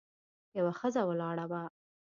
[0.57, 1.61] یوه ښځه ولاړه وه.